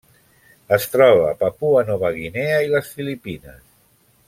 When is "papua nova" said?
1.43-2.11